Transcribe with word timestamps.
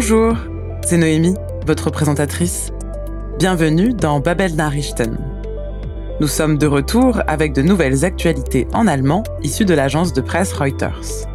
Bonjour, 0.00 0.36
c'est 0.86 0.96
Noémie, 0.96 1.34
votre 1.66 1.90
présentatrice. 1.90 2.70
Bienvenue 3.36 3.94
dans 3.94 4.20
Babel 4.20 4.54
Nachrichten. 4.54 5.18
Nous 6.20 6.28
sommes 6.28 6.56
de 6.56 6.68
retour 6.68 7.20
avec 7.26 7.52
de 7.52 7.62
nouvelles 7.62 8.04
actualités 8.04 8.68
en 8.72 8.86
allemand 8.86 9.24
issues 9.42 9.64
de 9.64 9.74
l'agence 9.74 10.12
de 10.12 10.20
presse 10.20 10.52
Reuters. 10.52 11.26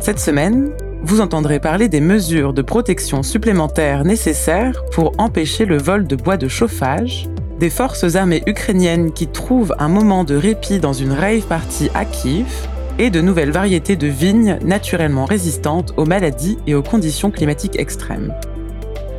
Cette 0.00 0.18
semaine, 0.18 0.72
vous 1.04 1.20
entendrez 1.20 1.60
parler 1.60 1.88
des 1.88 2.00
mesures 2.00 2.52
de 2.52 2.62
protection 2.62 3.22
supplémentaires 3.22 4.04
nécessaires 4.04 4.82
pour 4.90 5.12
empêcher 5.18 5.64
le 5.64 5.78
vol 5.78 6.08
de 6.08 6.16
bois 6.16 6.36
de 6.36 6.48
chauffage, 6.48 7.28
des 7.60 7.70
forces 7.70 8.16
armées 8.16 8.42
ukrainiennes 8.48 9.12
qui 9.12 9.28
trouvent 9.28 9.76
un 9.78 9.88
moment 9.88 10.24
de 10.24 10.34
répit 10.34 10.80
dans 10.80 10.94
une 10.94 11.12
rave 11.12 11.46
party 11.46 11.90
à 11.94 12.04
Kiev, 12.04 12.66
et 13.00 13.08
de 13.08 13.22
nouvelles 13.22 13.50
variétés 13.50 13.96
de 13.96 14.06
vignes 14.06 14.58
naturellement 14.62 15.24
résistantes 15.24 15.94
aux 15.96 16.04
maladies 16.04 16.58
et 16.66 16.74
aux 16.74 16.82
conditions 16.82 17.30
climatiques 17.30 17.78
extrêmes. 17.78 18.34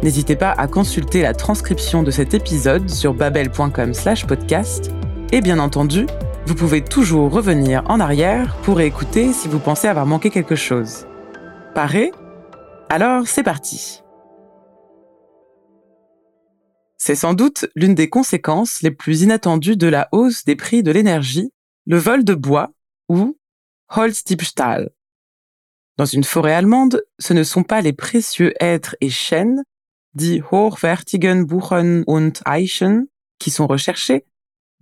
N'hésitez 0.04 0.36
pas 0.36 0.52
à 0.52 0.68
consulter 0.68 1.24
la 1.24 1.34
transcription 1.34 2.04
de 2.04 2.12
cet 2.12 2.36
épisode 2.36 2.88
sur 2.92 3.16
babel.com/podcast 3.16 4.92
et 5.32 5.42
bien 5.42 5.58
entendu, 5.58 6.06
vous 6.46 6.54
pouvez 6.54 6.84
toujours 6.84 7.32
revenir 7.32 7.84
en 7.88 8.00
arrière 8.00 8.56
pour 8.58 8.82
écouter 8.82 9.34
si 9.34 9.48
vous 9.48 9.58
pensez 9.58 9.88
avoir 9.88 10.06
manqué 10.06 10.30
quelque 10.30 10.56
chose. 10.56 11.08
Paré? 11.74 12.12
Alors 12.90 13.26
c'est 13.26 13.44
parti. 13.44 14.04
C'est 17.00 17.16
sans 17.16 17.34
doute 17.34 17.66
l'une 17.76 17.96
des 17.96 18.10
conséquences 18.10 18.84
les 18.84 18.92
plus 18.92 19.24
inattendues 19.24 19.76
de 19.76 19.88
la 19.88 20.08
hausse 20.12 20.46
des 20.46 20.56
prix 20.56 20.84
de 20.84 20.92
l'énergie, 20.92 21.52
le 21.88 21.98
vol 21.98 22.24
de 22.24 22.36
bois 22.36 22.74
ou 23.10 23.38
Holzdiebstahl. 23.96 24.92
Dans 25.98 26.06
une 26.06 26.24
forêt 26.24 26.54
allemande, 26.54 27.04
ce 27.20 27.34
ne 27.34 27.44
sont 27.44 27.64
pas 27.64 27.82
les 27.82 27.94
précieux 27.94 28.54
êtres 28.60 28.96
et 29.02 29.10
chênes 29.10 29.64
die 30.14 30.44
hochwertigen 30.52 31.46
Buchen 31.46 32.04
und 32.08 32.42
Eichen, 32.46 33.08
qui 33.40 33.52
sont 33.52 33.68
recherchés, 33.68 34.26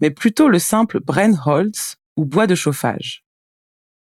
mais 0.02 0.12
plutôt 0.12 0.48
le 0.48 0.60
simple 0.60 1.00
Brennholz 1.00 1.98
ou 2.16 2.26
bois 2.26 2.48
de 2.48 2.56
chauffage. 2.56 3.24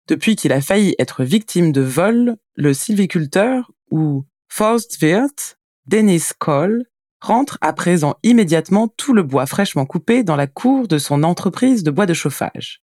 Depuis 0.08 0.36
qu'il 0.36 0.53
a 0.53 0.61
failli 0.61 0.95
être 0.98 1.25
victime 1.25 1.73
de 1.73 1.80
vol, 1.80 2.36
le 2.55 2.75
sylviculteur 2.75 3.70
ou 3.91 4.25
Forstwirt, 4.48 5.58
Dennis 5.86 6.30
Kohl, 6.39 6.84
rentre 7.20 7.56
à 7.61 7.73
présent 7.73 8.17
immédiatement 8.25 8.89
tout 8.89 9.14
le 9.14 9.23
bois 9.23 9.47
fraîchement 9.47 9.86
coupé 9.86 10.25
dans 10.25 10.36
la 10.36 10.48
cour 10.48 10.89
de 10.89 10.98
son 10.98 11.23
entreprise 11.23 11.84
de 11.84 11.92
bois 11.92 12.06
de 12.06 12.14
chauffage. 12.14 12.81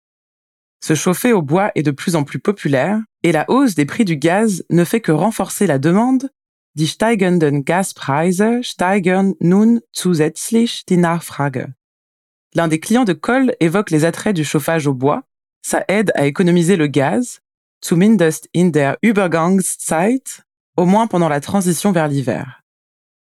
Se 0.84 0.94
chauffer 0.94 1.32
au 1.32 1.40
bois 1.40 1.72
est 1.76 1.82
de 1.82 1.90
plus 1.90 2.14
en 2.14 2.24
plus 2.24 2.38
populaire 2.38 3.00
et 3.22 3.32
la 3.32 3.46
hausse 3.48 3.74
des 3.74 3.86
prix 3.86 4.04
du 4.04 4.18
gaz 4.18 4.66
ne 4.68 4.84
fait 4.84 5.00
que 5.00 5.12
renforcer 5.12 5.66
la 5.66 5.78
demande 5.78 6.28
Die 6.74 6.86
steigenden 6.86 7.64
Gaspreise 7.64 8.60
steigern 8.60 9.32
nun 9.40 9.80
zusätzlich 9.92 10.84
die 10.84 10.98
Nachfrage. 10.98 11.68
L'un 12.54 12.68
des 12.68 12.80
clients 12.80 13.06
de 13.06 13.14
Kohl 13.14 13.54
évoque 13.60 13.90
les 13.90 14.04
attraits 14.04 14.36
du 14.36 14.44
chauffage 14.44 14.86
au 14.86 14.92
bois. 14.92 15.22
Ça 15.62 15.86
aide 15.88 16.12
à 16.16 16.26
économiser 16.26 16.76
le 16.76 16.86
gaz, 16.86 17.40
zumindest 17.82 18.50
in 18.54 18.66
der 18.66 18.98
Übergangszeit, 19.02 20.42
au 20.76 20.84
moins 20.84 21.06
pendant 21.06 21.30
la 21.30 21.40
transition 21.40 21.92
vers 21.92 22.08
l'hiver. 22.08 22.60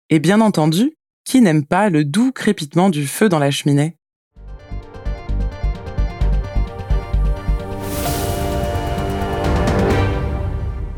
Et 0.09 0.19
bien 0.19 0.41
entendu, 0.41 0.97
qui 1.23 1.39
n'aime 1.39 1.65
pas 1.65 1.89
le 1.89 2.03
doux 2.03 2.33
crépitement 2.33 2.89
du 2.89 3.07
feu 3.07 3.29
dans 3.29 3.39
la 3.39 3.51
cheminée? 3.51 3.95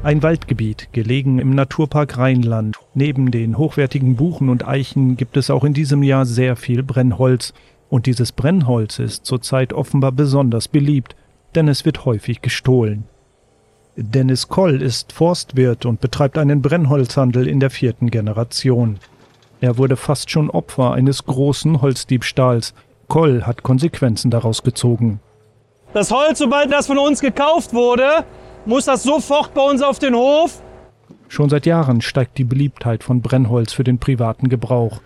Ein 0.05 0.21
Waldgebiet, 0.21 0.89
gelegen 0.91 1.39
im 1.39 1.55
Naturpark 1.55 2.19
Rheinland. 2.19 2.77
Neben 2.93 3.31
den 3.31 3.57
hochwertigen 3.57 4.15
Buchen 4.15 4.49
und 4.49 4.67
Eichen 4.67 5.17
gibt 5.17 5.35
es 5.35 5.49
auch 5.49 5.63
in 5.63 5.73
diesem 5.73 6.03
Jahr 6.03 6.27
sehr 6.27 6.55
viel 6.55 6.83
Brennholz. 6.83 7.55
Und 7.89 8.05
dieses 8.05 8.31
Brennholz 8.31 8.99
ist 8.99 9.25
zurzeit 9.25 9.73
offenbar 9.73 10.11
besonders 10.11 10.67
beliebt, 10.67 11.15
denn 11.55 11.67
es 11.67 11.85
wird 11.85 12.05
häufig 12.05 12.43
gestohlen. 12.43 13.05
Dennis 13.95 14.47
Koll 14.47 14.79
ist 14.83 15.11
Forstwirt 15.11 15.87
und 15.87 16.01
betreibt 16.01 16.37
einen 16.37 16.61
Brennholzhandel 16.61 17.47
in 17.47 17.59
der 17.59 17.71
vierten 17.71 18.11
Generation. 18.11 18.99
Er 19.59 19.79
wurde 19.79 19.97
fast 19.97 20.29
schon 20.29 20.51
Opfer 20.51 20.93
eines 20.93 21.25
großen 21.25 21.81
Holzdiebstahls. 21.81 22.75
Koll 23.07 23.41
hat 23.41 23.63
Konsequenzen 23.63 24.29
daraus 24.29 24.61
gezogen. 24.61 25.19
Das 25.93 26.11
Holz, 26.11 26.37
sobald 26.37 26.71
das 26.71 26.85
von 26.85 26.99
uns 26.99 27.21
gekauft 27.21 27.73
wurde, 27.73 28.23
muss 28.65 28.85
das 28.85 29.03
sofort 29.03 29.53
bei 29.53 29.61
uns 29.61 29.81
auf 29.81 29.99
den 29.99 30.15
Hof. 30.15 30.61
Schon 31.27 31.49
seit 31.49 31.65
Jahren 31.65 32.01
steigt 32.01 32.37
die 32.37 32.43
Beliebtheit 32.43 33.03
von 33.03 33.21
Brennholz 33.21 33.73
für 33.73 33.83
den 33.83 33.97
privaten 33.97 34.49
Gebrauch. 34.49 35.01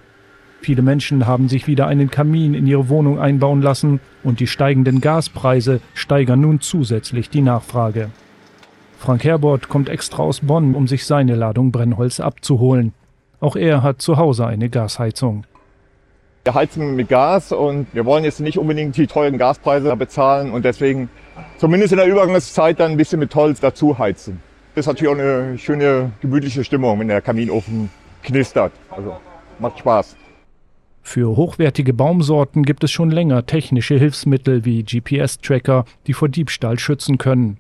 Viele 0.62 0.82
Menschen 0.82 1.26
haben 1.26 1.48
sich 1.48 1.68
wieder 1.68 1.88
einen 1.88 2.12
Kamin 2.12 2.54
in 2.54 2.68
ihre 2.68 2.90
Wohnung 2.90 3.20
einbauen 3.20 3.62
lassen 3.62 4.02
und 4.24 4.42
die 4.42 4.48
steigenden 4.48 5.00
Gaspreise 5.00 5.80
steigern 5.94 6.42
nun 6.42 6.60
zusätzlich 6.60 7.30
die 7.30 7.42
Nachfrage. 7.42 8.10
Frank 8.98 9.24
Herbert 9.24 9.70
kommt 9.70 9.88
extra 9.88 10.24
aus 10.24 10.42
Bonn, 10.42 10.76
um 10.76 10.88
sich 10.88 11.06
seine 11.06 11.36
Ladung 11.36 11.72
Brennholz 11.72 12.20
abzuholen. 12.20 12.94
Auch 13.40 13.56
er 13.56 13.82
hat 13.82 14.02
zu 14.02 14.18
Hause 14.18 14.46
eine 14.46 14.70
Gasheizung. 14.70 15.46
Wir 16.50 16.56
heizen 16.56 16.96
mit 16.96 17.10
Gas 17.10 17.52
und 17.52 17.86
wir 17.94 18.06
wollen 18.06 18.24
jetzt 18.24 18.40
nicht 18.40 18.58
unbedingt 18.58 18.98
die 18.98 19.06
teuren 19.06 19.38
Gaspreise 19.38 19.96
bezahlen 19.96 20.52
und 20.52 20.66
deswegen 20.66 21.08
zumindest 21.60 21.94
in 21.94 22.00
der 22.00 22.08
Übergangszeit 22.08 22.80
dann 22.80 22.90
ein 22.90 22.98
bisschen 22.98 23.20
mit 23.20 23.36
Holz 23.36 23.60
dazu 23.60 24.00
heizen. 24.00 24.42
Das 24.74 24.82
ist 24.82 24.88
natürlich 24.88 25.14
auch 25.14 25.20
eine 25.20 25.60
schöne, 25.60 26.12
gemütliche 26.22 26.64
Stimmung, 26.64 27.00
wenn 27.00 27.08
der 27.08 27.22
Kaminofen 27.22 27.92
knistert. 28.24 28.72
Also 28.90 29.18
macht 29.60 29.78
Spaß. 29.78 30.16
Für 31.04 31.38
hochwertige 31.38 31.94
Baumsorten 31.94 32.64
gibt 32.64 32.84
es 32.84 32.90
schon 32.90 33.12
länger 33.12 33.46
technische 33.46 34.00
Hilfsmittel 34.00 34.66
wie 34.66 34.82
GPS-Tracker, 34.82 35.86
die 36.08 36.14
vor 36.14 36.30
Diebstahl 36.30 36.80
schützen 36.80 37.20
können. 37.20 37.60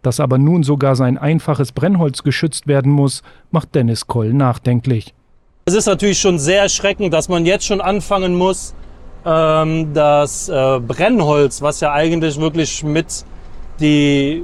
Dass 0.00 0.20
aber 0.20 0.38
nun 0.38 0.62
sogar 0.62 0.96
sein 0.96 1.18
einfaches 1.18 1.72
Brennholz 1.72 2.22
geschützt 2.22 2.66
werden 2.66 2.92
muss, 2.92 3.22
macht 3.50 3.74
Dennis 3.74 4.06
Koll 4.06 4.32
nachdenklich. 4.32 5.12
Es 5.64 5.74
ist 5.74 5.86
natürlich 5.86 6.18
schon 6.18 6.40
sehr 6.40 6.62
erschreckend, 6.62 7.14
dass 7.14 7.28
man 7.28 7.46
jetzt 7.46 7.64
schon 7.64 7.80
anfangen 7.80 8.34
muss, 8.34 8.74
ähm, 9.24 9.94
das 9.94 10.48
äh, 10.48 10.80
Brennholz, 10.80 11.62
was 11.62 11.78
ja 11.78 11.92
eigentlich 11.92 12.40
wirklich 12.40 12.82
mit 12.82 13.24
die 13.78 14.42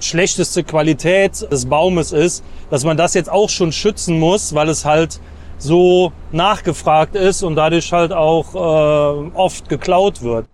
schlechteste 0.00 0.64
Qualität 0.64 1.46
des 1.52 1.66
Baumes 1.66 2.10
ist, 2.10 2.42
dass 2.70 2.84
man 2.84 2.96
das 2.96 3.14
jetzt 3.14 3.30
auch 3.30 3.48
schon 3.48 3.70
schützen 3.70 4.18
muss, 4.18 4.52
weil 4.52 4.68
es 4.68 4.84
halt 4.84 5.20
so 5.58 6.12
nachgefragt 6.32 7.14
ist 7.14 7.44
und 7.44 7.54
dadurch 7.54 7.92
halt 7.92 8.12
auch 8.12 8.54
äh, 8.54 9.30
oft 9.36 9.68
geklaut 9.68 10.22
wird. 10.22 10.46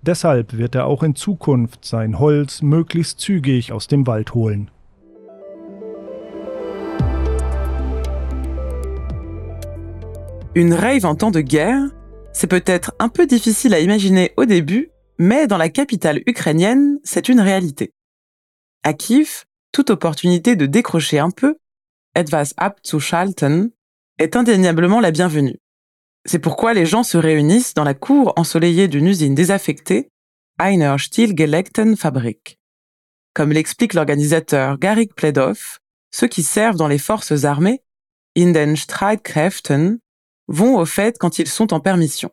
Deshalb 0.00 0.56
wird 0.56 0.74
er 0.74 0.86
auch 0.86 1.04
in 1.04 1.14
Zukunft 1.14 1.84
sein 1.84 2.18
Holz 2.18 2.62
möglichst 2.62 3.20
zügig 3.20 3.70
aus 3.70 3.86
dem 3.86 4.08
Wald 4.08 4.34
holen. 4.34 4.72
Une 10.54 10.74
rave 10.74 11.06
en 11.06 11.14
temps 11.14 11.30
de 11.30 11.40
guerre, 11.40 11.80
c'est 12.34 12.46
peut-être 12.46 12.92
un 12.98 13.08
peu 13.08 13.26
difficile 13.26 13.72
à 13.72 13.80
imaginer 13.80 14.34
au 14.36 14.44
début, 14.44 14.90
mais 15.18 15.46
dans 15.46 15.56
la 15.56 15.70
capitale 15.70 16.20
ukrainienne, 16.26 16.98
c'est 17.04 17.30
une 17.30 17.40
réalité. 17.40 17.94
À 18.82 18.92
Kiev, 18.92 19.44
toute 19.72 19.88
opportunité 19.88 20.54
de 20.54 20.66
décrocher 20.66 21.18
un 21.18 21.30
peu, 21.30 21.56
etwas 22.14 22.52
abzuschalten, 22.58 23.70
est 24.18 24.36
indéniablement 24.36 25.00
la 25.00 25.10
bienvenue. 25.10 25.56
C'est 26.26 26.38
pourquoi 26.38 26.74
les 26.74 26.84
gens 26.84 27.02
se 27.02 27.16
réunissent 27.16 27.72
dans 27.72 27.84
la 27.84 27.94
cour 27.94 28.34
ensoleillée 28.36 28.88
d'une 28.88 29.06
usine 29.06 29.34
désaffectée, 29.34 30.10
Einer 30.58 30.96
Stillgelegten 30.98 31.96
Fabrik. 31.96 32.58
Comme 33.32 33.52
l'explique 33.52 33.94
l'organisateur 33.94 34.78
Garik 34.78 35.14
Pledov, 35.14 35.78
ceux 36.10 36.28
qui 36.28 36.42
servent 36.42 36.76
dans 36.76 36.88
les 36.88 36.98
forces 36.98 37.44
armées, 37.44 37.80
in 38.36 38.52
den 38.52 38.76
Streitkräften, 38.76 39.98
vont 40.52 40.76
au 40.78 40.84
fait 40.84 41.16
quand 41.18 41.38
ils 41.38 41.48
sont 41.48 41.72
en 41.72 41.80
permission. 41.80 42.30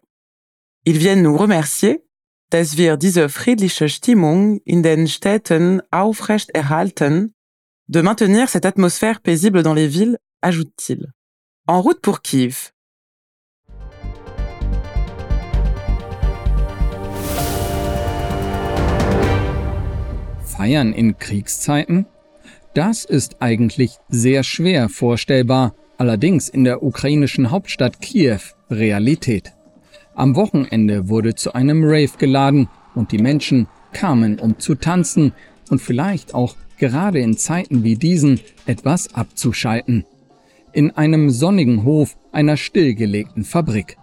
Ils 0.85 0.97
viennent 0.97 1.23
nous 1.23 1.37
remercier, 1.37 2.03
dass 2.51 2.77
wir 2.77 2.97
diese 2.97 3.29
friedliche 3.29 3.89
Stimmung 3.89 4.59
in 4.65 4.83
den 4.83 5.07
Städten 5.07 5.81
aufrecht 5.91 6.49
erhalten, 6.51 7.33
de 7.87 8.01
maintenir 8.01 8.49
cette 8.49 8.65
atmosphère 8.65 9.21
paisible 9.21 9.63
dans 9.63 9.73
les 9.73 9.87
villes, 9.87 10.17
ajoute-t-il. 10.41 11.11
En 11.67 11.81
route 11.81 12.01
pour 12.01 12.21
Kiev. 12.21 12.71
Feiern 20.43 20.91
in 20.91 21.17
Kriegszeiten? 21.17 22.05
Das 22.73 23.05
ist 23.05 23.41
eigentlich 23.41 23.97
sehr 24.09 24.43
schwer 24.43 24.89
vorstellbar, 24.89 25.73
allerdings 25.99 26.49
in 26.49 26.63
der 26.63 26.81
ukrainischen 26.81 27.51
Hauptstadt 27.51 28.01
Kiew 28.01 28.39
Realität. 28.71 29.53
Am 30.15 30.35
Wochenende 30.35 31.09
wurde 31.09 31.35
zu 31.35 31.53
einem 31.53 31.83
Rave 31.83 32.17
geladen 32.17 32.67
und 32.95 33.11
die 33.11 33.19
Menschen 33.19 33.67
kamen, 33.93 34.39
um 34.39 34.57
zu 34.57 34.75
tanzen 34.75 35.33
und 35.69 35.81
vielleicht 35.81 36.33
auch 36.33 36.55
gerade 36.77 37.19
in 37.19 37.37
Zeiten 37.37 37.83
wie 37.83 37.95
diesen 37.95 38.39
etwas 38.65 39.13
abzuschalten. 39.13 40.05
in 40.71 40.91
einem 40.91 41.29
sonnigen 41.29 41.83
Hof 41.83 42.15
einer 42.31 42.57
stillgelegten 42.57 43.43
Fabrik. 43.43 43.97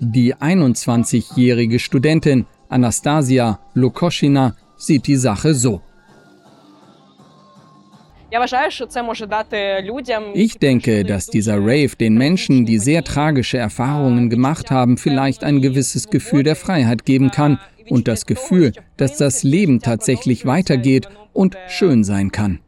Die 0.00 0.34
21-jährige 0.34 1.78
Studentin 1.78 2.46
Anastasia 2.68 3.60
Lukoschina 3.74 4.56
sieht 4.76 5.06
die 5.06 5.16
Sache 5.16 5.54
so. 5.54 5.80
Ich 10.34 10.58
denke, 10.58 11.04
dass 11.04 11.26
dieser 11.28 11.56
Rave 11.56 11.96
den 11.98 12.14
Menschen, 12.14 12.66
die 12.66 12.78
sehr 12.78 13.02
tragische 13.02 13.56
Erfahrungen 13.56 14.28
gemacht 14.28 14.70
haben, 14.70 14.98
vielleicht 14.98 15.44
ein 15.44 15.62
gewisses 15.62 16.10
Gefühl 16.10 16.42
der 16.42 16.56
Freiheit 16.56 17.06
geben 17.06 17.30
kann 17.30 17.58
und 17.88 18.06
das 18.06 18.26
Gefühl, 18.26 18.72
dass 18.98 19.16
das 19.16 19.44
Leben 19.44 19.80
tatsächlich 19.80 20.44
weitergeht 20.44 21.08
und 21.32 21.56
schön 21.68 22.04
sein 22.04 22.30
kann. 22.30 22.60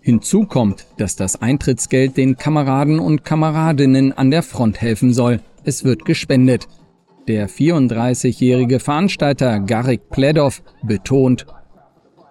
Hinzu 0.00 0.46
kommt, 0.46 0.86
dass 0.96 1.16
das 1.16 1.42
Eintrittsgeld 1.42 2.16
den 2.16 2.36
Kameraden 2.36 2.98
und 2.98 3.24
Kameradinnen 3.24 4.16
an 4.16 4.30
der 4.30 4.42
Front 4.42 4.80
helfen 4.80 5.12
soll. 5.12 5.40
Es 5.64 5.84
wird 5.84 6.06
gespendet. 6.06 6.66
Der 7.26 7.50
34-jährige 7.50 8.80
Veranstalter 8.80 9.60
Garik 9.60 10.08
Pledov 10.08 10.62
betont, 10.82 11.44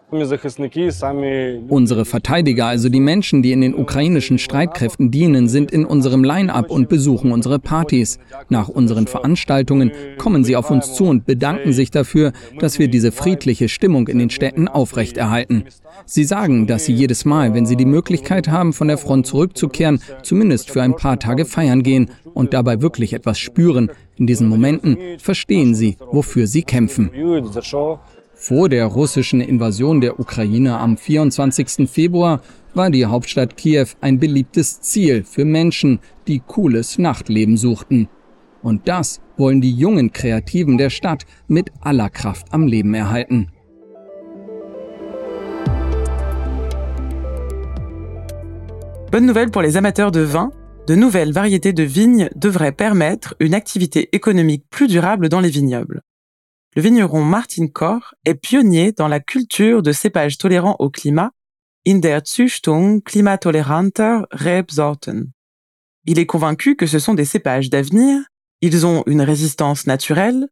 Unsere 0.09 2.05
Verteidiger, 2.05 2.65
also 2.67 2.87
die 2.87 3.01
Menschen, 3.01 3.41
die 3.41 3.51
in 3.51 3.59
den 3.59 3.75
ukrainischen 3.75 4.37
Streitkräften 4.37 5.11
dienen, 5.11 5.49
sind 5.49 5.69
in 5.69 5.83
unserem 5.83 6.23
Line-up 6.23 6.71
und 6.71 6.87
besuchen 6.87 7.33
unsere 7.33 7.59
Partys. 7.59 8.17
Nach 8.47 8.69
unseren 8.69 9.07
Veranstaltungen 9.07 9.91
kommen 10.17 10.45
sie 10.45 10.55
auf 10.55 10.71
uns 10.71 10.93
zu 10.93 11.07
und 11.07 11.25
bedanken 11.25 11.73
sich 11.73 11.91
dafür, 11.91 12.31
dass 12.57 12.79
wir 12.79 12.87
diese 12.87 13.11
friedliche 13.11 13.67
Stimmung 13.67 14.07
in 14.07 14.17
den 14.17 14.29
Städten 14.29 14.69
aufrechterhalten. 14.69 15.65
Sie 16.05 16.23
sagen, 16.23 16.67
dass 16.67 16.85
sie 16.85 16.93
jedes 16.93 17.25
Mal, 17.25 17.53
wenn 17.53 17.65
sie 17.65 17.75
die 17.75 17.83
Möglichkeit 17.83 18.47
haben, 18.47 18.71
von 18.71 18.87
der 18.87 18.97
Front 18.97 19.27
zurückzukehren, 19.27 19.99
zumindest 20.23 20.71
für 20.71 20.81
ein 20.81 20.95
paar 20.95 21.19
Tage 21.19 21.43
feiern 21.43 21.83
gehen 21.83 22.11
und 22.33 22.53
dabei 22.53 22.81
wirklich 22.81 23.11
etwas 23.11 23.39
spüren. 23.39 23.91
In 24.15 24.25
diesen 24.25 24.47
Momenten 24.47 24.97
verstehen 25.19 25.75
sie, 25.75 25.97
wofür 26.11 26.47
sie 26.47 26.63
kämpfen. 26.63 27.11
Vor 28.39 28.69
der 28.69 28.85
russischen 28.85 29.41
Invasion 29.41 29.99
der 29.99 30.19
Ukraine 30.19 30.77
am 30.77 30.95
24. 30.95 31.89
Februar 31.89 32.39
war 32.75 32.91
die 32.91 33.07
Hauptstadt 33.07 33.57
Kiew 33.57 33.87
ein 33.99 34.19
beliebtes 34.19 34.79
Ziel 34.79 35.23
für 35.23 35.43
Menschen, 35.43 35.99
die 36.27 36.39
cooles 36.45 36.99
Nachtleben 36.99 37.57
suchten. 37.57 38.07
Und 38.61 38.87
das 38.87 39.21
wollen 39.37 39.59
die 39.59 39.73
jungen 39.73 40.13
Kreativen 40.13 40.77
der 40.77 40.91
Stadt 40.91 41.25
mit 41.47 41.71
aller 41.81 42.11
Kraft 42.11 42.53
am 42.53 42.67
Leben 42.67 42.93
erhalten. 42.93 43.47
Bonne 49.11 49.25
nouvelle 49.25 49.49
pour 49.49 49.63
les 49.63 49.77
amateurs 49.77 50.11
de 50.11 50.21
vin, 50.21 50.51
de 50.87 50.95
nouvelles 50.95 51.33
variétés 51.33 51.73
de 51.73 51.83
vignes 51.83 52.29
devraient 52.35 52.71
permettre 52.71 53.35
une 53.39 53.55
activité 53.55 54.09
économique 54.11 54.65
plus 54.69 54.87
durable 54.87 55.27
dans 55.27 55.39
les 55.39 55.49
vignobles. 55.49 56.01
Le 56.77 56.83
vigneron 56.83 57.23
Martin 57.23 57.65
Koch 57.65 58.13
est 58.23 58.35
pionnier 58.35 58.91
dans 58.91 59.07
la 59.07 59.19
culture 59.19 59.81
de 59.81 59.91
cépages 59.91 60.37
tolérants 60.37 60.75
au 60.77 60.91
climat 60.91 61.31
in 61.87 61.97
der 61.97 62.21
Züchtung 62.23 63.01
klimatoleranter 63.01 64.27
Rebsorten. 64.29 65.31
Il 66.05 66.19
est 66.19 66.27
convaincu 66.27 66.75
que 66.75 66.85
ce 66.85 66.99
sont 66.99 67.15
des 67.15 67.25
cépages 67.25 67.71
d'avenir, 67.71 68.21
ils 68.61 68.85
ont 68.85 69.01
une 69.07 69.23
résistance 69.23 69.87
naturelle, 69.87 70.49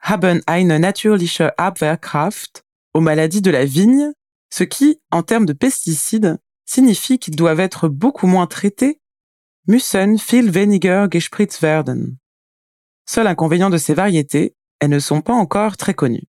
haben 0.00 0.40
eine 0.46 0.78
natürliche 0.78 1.42
Abwehrkraft 1.58 2.64
aux 2.94 3.02
maladies 3.02 3.42
de 3.42 3.50
la 3.50 3.66
vigne, 3.66 4.12
ce 4.48 4.64
qui, 4.64 4.98
en 5.10 5.22
termes 5.22 5.44
de 5.44 5.52
pesticides, 5.52 6.38
signifie 6.64 7.18
qu'ils 7.18 7.36
doivent 7.36 7.60
être 7.60 7.88
beaucoup 7.88 8.26
moins 8.26 8.46
traités, 8.46 9.02
müssen 9.68 10.16
viel 10.16 10.54
weniger 10.54 11.08
gespritzt 11.10 11.60
werden. 11.60 12.16
Seul 13.04 13.26
inconvénient 13.26 13.68
de 13.68 13.76
ces 13.76 13.92
variétés 13.92 14.56
elles 14.80 14.90
ne 14.90 14.98
sont 14.98 15.22
pas 15.22 15.32
encore 15.32 15.76
très 15.76 15.94
connues. 15.94 16.28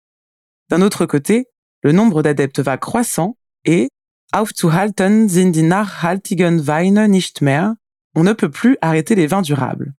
D'un 0.70 0.82
autre 0.82 1.06
côté, 1.06 1.48
le 1.82 1.92
nombre 1.92 2.22
d'adeptes 2.22 2.60
va 2.60 2.78
croissant 2.78 3.38
et 3.66 3.90
aufzuhalten 4.32 5.28
sind 5.30 5.56
die 5.56 5.64
nachhaltigen 5.64 6.68
Weine 6.68 7.08
nicht 7.08 7.42
mehr. 7.42 7.76
On 8.16 8.24
ne 8.24 8.34
peut 8.34 8.52
plus 8.52 8.78
arrêter 8.82 9.16
les 9.16 9.28
vins 9.28 9.42
durables. 9.42 9.94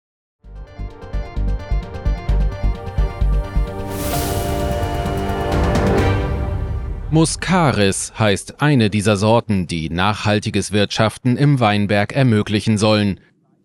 Muscaris 7.12 8.12
heißt 8.16 8.62
eine 8.62 8.88
dieser 8.88 9.16
Sorten, 9.16 9.66
die 9.66 9.90
nachhaltiges 9.90 10.70
Wirtschaften 10.70 11.36
im 11.36 11.58
Weinberg 11.58 12.12
ermöglichen 12.12 12.78
sollen. 12.78 13.18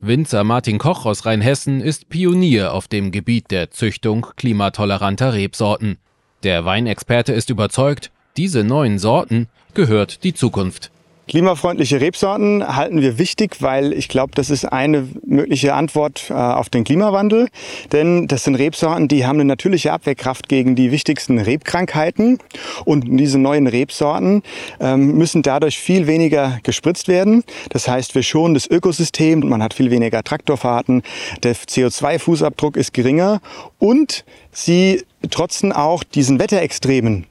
Winzer 0.07 0.44
Martin 0.44 0.78
Koch 0.78 1.07
aus 1.07 1.25
Rheinhessen 1.25 1.81
ist 1.81 2.10
Pionier 2.10 2.74
auf 2.74 2.88
dem 2.88 3.12
Gebiet 3.12 3.50
der 3.50 3.72
Züchtung 3.72 4.28
klimatoleranter 4.36 5.34
Rebsorten. 5.34 5.98
Der 6.44 6.63
Weinexperte 6.63 7.34
ist 7.34 7.50
überzeugt, 7.50 8.12
diese 8.38 8.63
neuen 8.63 9.00
Sorten 9.00 9.48
gehört 9.74 10.24
die 10.24 10.36
Zukunft. 10.36 10.92
Klimafreundliche 11.27 12.01
Rebsorten 12.01 12.75
halten 12.75 13.01
wir 13.01 13.18
wichtig, 13.18 13.57
weil 13.62 13.94
ich 13.94 14.10
glaube, 14.10 14.33
das 14.36 14.50
ist 14.50 14.66
eine 14.66 15.07
mögliche 15.25 15.74
Antwort 15.74 16.30
äh, 16.30 16.33
auf 16.33 16.69
den 16.69 16.83
Klimawandel. 16.83 17.48
Denn 17.92 18.27
das 18.27 18.44
sind 18.44 18.56
Rebsorten, 18.56 19.07
die 19.07 19.25
haben 19.25 19.38
eine 19.38 19.45
natürliche 19.45 19.92
Abwehrkraft 19.92 20.50
gegen 20.50 20.75
die 20.75 20.92
wichtigsten 20.92 21.39
Rebkrankheiten. 21.39 22.39
Und 22.86 23.06
diese 23.07 23.39
neuen 23.39 23.68
Rebsorten 23.68 24.44
ähm, 24.80 25.18
müssen 25.18 25.42
dadurch 25.42 25.80
viel 25.80 26.07
weniger 26.07 26.60
gespritzt 26.63 27.07
werden. 27.07 27.44
Das 27.69 27.88
heißt, 27.88 28.16
wir 28.16 28.24
schonen 28.24 28.54
das 28.54 28.68
Ökosystem, 28.68 29.39
man 29.48 29.63
hat 29.63 29.74
viel 29.74 29.92
weniger 29.92 30.24
Traktorfahrten, 30.24 31.01
der 31.44 31.56
CO2-Fußabdruck 31.56 32.77
ist 32.77 32.94
geringer 32.94 33.42
und 33.80 34.25
sie 34.51 35.04
trotzen 35.30 35.72
auch 35.72 36.04
diesen 36.04 36.39
Wetterextremen 36.39 37.25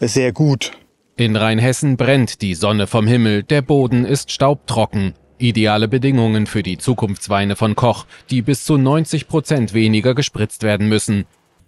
sehr 0.00 0.32
gut. 0.32 0.72
In 1.18 1.34
Rheinhessen 1.34 1.96
brennt 1.96 2.42
die 2.42 2.54
Sonne 2.54 2.86
vom 2.86 3.08
Himmel, 3.08 3.42
der 3.42 3.60
Boden 3.60 4.04
ist 4.04 4.30
staubtrocken. 4.30 5.14
Ideale 5.38 5.88
Bedingungen 5.88 6.46
für 6.46 6.62
die 6.62 6.78
Zukunftsweine 6.78 7.56
von 7.56 7.74
Koch, 7.74 8.06
die 8.30 8.40
bis 8.40 8.64
zu 8.64 8.78
90 8.78 9.26
Prozent 9.26 9.74
weniger 9.74 10.14
gespritzt 10.14 10.62
werden 10.62 10.88
müssen. 10.88 11.24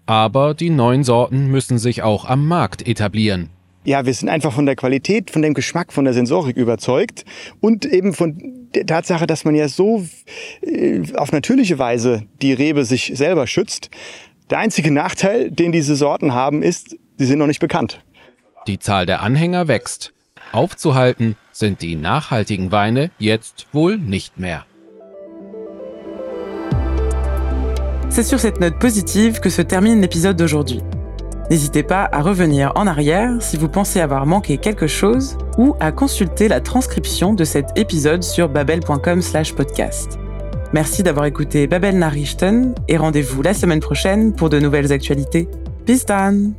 Aber 0.07 0.55
die 0.55 0.71
neuen 0.71 1.03
Sorten 1.03 1.49
müssen 1.49 1.79
sich 1.79 2.05
auch 2.05 2.27
am 2.27 2.47
Markt 2.47 2.87
etablieren. 2.87 3.51
Ja, 3.83 4.07
wir 4.07 4.15
sind 4.15 4.29
einfach 4.29 4.53
von 4.53 4.67
der 4.67 4.77
Qualität, 4.77 5.33
von 5.33 5.43
dem 5.43 5.55
Geschmack, 5.55 5.93
von 5.93 6.05
der 6.05 6.15
Sensorik 6.15 6.57
überzeugt 6.57 7.25
und 7.59 7.85
eben 7.85 8.13
von 8.13 8.69
der 8.73 8.87
Tatsache, 8.87 9.27
dass 9.27 9.45
man 9.45 9.57
ja 9.57 9.67
so 9.67 10.07
äh, 10.63 11.01
auf 11.17 11.33
natürliche 11.33 11.81
Weise 11.81 12.23
die 12.41 12.53
Rebe 12.53 12.85
sich 12.85 13.11
selber 13.17 13.49
schützt. 13.49 13.91
Der 14.49 14.59
einzige 14.59 14.93
Nachteil, 14.93 15.51
den 15.51 15.73
diese 15.73 15.97
Sorten 15.97 16.35
haben, 16.35 16.63
ist, 16.63 16.97
sie 17.19 17.27
sind 17.27 17.41
noch 17.41 17.49
nicht 17.49 17.61
bekannt. 17.61 18.01
Die 18.71 18.79
Zahl 18.79 19.05
der 19.05 19.23
Anhänger 19.23 19.67
wächst. 19.67 20.13
Aufzuhalten 20.53 21.35
sind 21.51 21.83
die 21.83 21.97
nachhaltigen 21.97 22.71
Weine 22.71 23.11
jetzt 23.19 23.67
wohl 23.73 23.99
nicht 23.99 24.39
mehr. 24.39 24.65
C'est 28.11 28.23
sur 28.23 28.39
cette 28.39 28.61
note 28.61 28.79
positive 28.79 29.41
que 29.41 29.51
se 29.51 29.63
termine 29.63 30.01
l'épisode 30.01 30.37
d'aujourd'hui. 30.37 30.83
N'hésitez 31.51 31.83
pas 31.83 32.09
à 32.13 32.23
revenir 32.23 32.71
en 32.77 32.87
arrière 32.87 33.43
si 33.43 33.57
vous 33.57 33.69
pensez 33.69 34.01
avoir 34.01 34.25
manqué 34.25 34.57
quelque 34.57 34.87
chose 34.87 35.37
ou 35.59 35.75
à 35.81 35.91
consulter 35.91 36.47
la 36.47 36.61
transcription 36.61 37.35
de 37.35 37.43
cet 37.43 37.77
épisode 37.77 38.23
sur 38.23 38.49
babel.com/podcast. 38.49 40.17
Merci 40.73 41.03
d'avoir 41.03 41.27
écouté 41.27 41.67
Babel 41.67 41.99
Nachrichten 41.99 42.77
et 42.87 42.97
rendez-vous 42.97 43.43
la 43.43 43.53
semaine 43.53 43.81
prochaine 43.81 44.33
pour 44.33 44.49
de 44.49 44.61
nouvelles 44.61 44.93
actualités. 44.93 45.49
Bis 45.85 46.07
dann! 46.07 46.55